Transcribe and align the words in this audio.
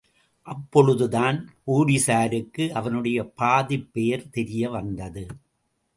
அப்பொழுதுதான் 0.47 1.37
போலிஸாருக்கு 1.67 2.69
அவனுடைய 2.69 3.31
பாதிப் 3.35 3.89
பெயர் 3.93 4.29
தெரிய 4.29 4.69
வந்தது! 4.69 5.25